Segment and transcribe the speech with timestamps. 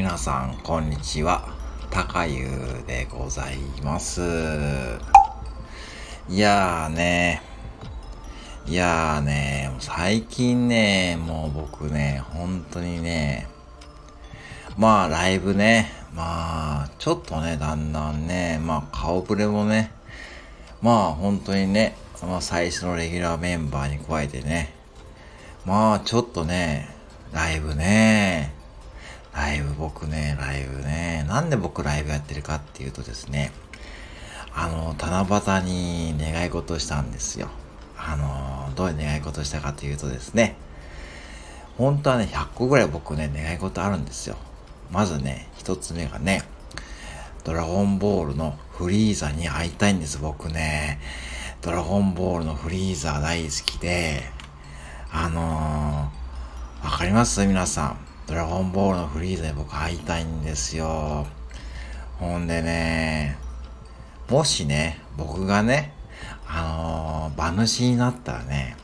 [0.00, 1.54] 皆さん、こんにちは。
[1.90, 2.48] 高湯
[2.86, 4.22] でございます。
[6.26, 7.42] いやーね、
[8.66, 13.46] いやーね、最近ね、もう僕ね、本当にね、
[14.78, 19.92] まあライブね、まあちょっとね、だんだんね、まあ顔ぶれもね、
[20.80, 24.72] まあ本当にね、まあ最初のレギュラーメンバーに加えてね、
[25.66, 26.88] まあちょっとね、
[27.34, 28.58] ライブね、
[29.34, 33.52] ライブ僕ね、ライブね、なんで僕ライブやってるかっていうとですね、
[34.52, 37.48] あの、七夕に願い事したんですよ。
[37.96, 40.56] あの、どういう願い事したかというとですね、
[41.78, 44.36] 本当はね、100個ぐらい僕ね、願い事あるんですよ。
[44.90, 46.42] まずね、一つ目がね、
[47.44, 51.00] ドラゴンボールのフリーザに会いたいんです、僕ね。
[51.62, 54.22] ドラゴンボールのフリーザ大好きで、
[55.12, 57.46] あのー、わかります？
[57.46, 58.09] 皆さん。
[58.30, 61.26] ドラゴンボールのフリーザに僕会いたいんですよ。
[62.20, 63.36] ほんでね、
[64.28, 65.92] もしね、僕がね、
[66.46, 68.76] あのー、馬主になったらね、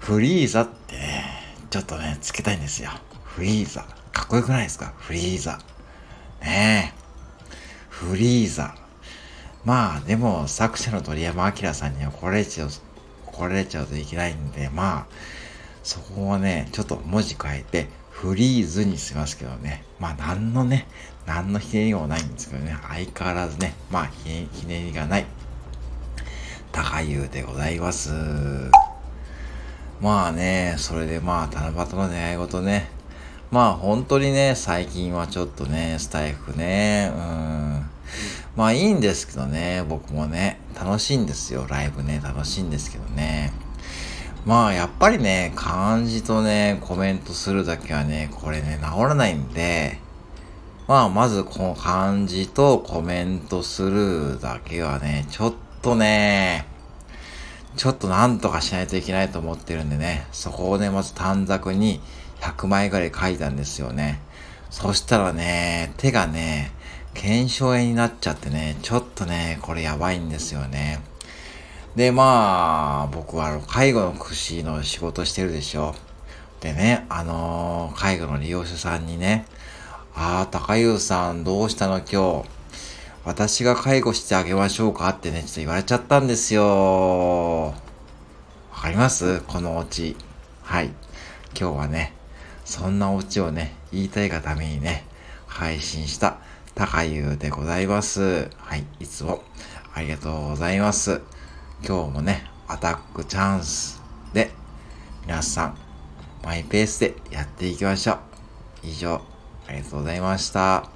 [0.00, 1.24] フリーザってね、
[1.70, 2.90] ちょっとね、つけたいんですよ。
[3.22, 3.86] フリーザ。
[4.10, 4.92] かっこよくないですか？
[4.96, 5.60] フリーザ。
[6.42, 6.98] ねえ。
[7.88, 8.74] フリーザ。
[9.64, 12.70] まあ、でも、作者の鳥山明さんに怒られちゃう、
[13.28, 15.14] 怒られちゃうといけないんで、まあ、
[15.84, 19.84] そこはね、ちょっと文字変えて、フリーズにしますけどね。
[19.98, 20.86] まあ、なんのね、
[21.26, 25.26] 何のひねりもないんですけどね、相変わらずね、まあ、ひねりがない、
[26.70, 28.12] 高湯でございます。
[30.00, 32.88] まあね、それでまあ、七夕の願い事ね。
[33.50, 37.90] まあ、本当にね、最近はちょっとね、スタイフね、うん。
[38.56, 43.52] まあ、いいんですけどね、僕もね、楽しいんですよ、ライブね、楽しいんですけどね。
[44.44, 49.98] まあ、やっぱりね、漢字とね、コメントするだけはね、これね、治らないんで、
[50.86, 56.66] まあ、まずこの漢字とコメントするだけはね、ちょっとね、
[57.76, 62.00] ちょっとなんとかしないといけないと思ってるんでね、そこをね、まず短冊に
[62.40, 64.20] 100枚ぐらい書いたんですよね。
[64.68, 66.70] そしたらね、手がね、
[67.14, 71.00] 腱鞘炎になっちゃってね、ちょっとね、これやばいんですよね。
[71.96, 75.94] で、まあ、僕は介護の福祉の仕事してるでしょ。
[76.60, 79.46] でね、あのー、介護の利用者さんにね、
[80.14, 82.48] ああ、高優さんどうしたの今日？
[83.24, 85.08] 私が介護してあげましょうか？
[85.10, 87.66] ってね、ちょっと言われちゃったんですよ。
[87.68, 87.74] わ
[88.72, 89.40] かります？
[89.42, 90.16] このオチ。
[90.62, 90.90] はい。
[91.58, 92.12] 今日はね、
[92.64, 95.06] そんなオチをね、言いたいがためにね、
[95.46, 96.38] 配信した
[96.74, 98.50] 高優でございます。
[98.58, 98.84] はい。
[99.00, 99.42] いつも
[99.94, 101.20] ありがとうございます。
[101.86, 104.02] 今日もね、アタックチャンス
[104.32, 104.50] で、
[105.26, 105.76] 皆さん、
[106.42, 108.18] マイペースでやっていきましょう。
[108.84, 109.20] 以上、
[109.66, 110.88] ありがとうございました。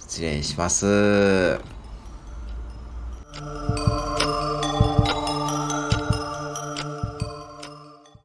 [0.00, 1.81] 失礼します。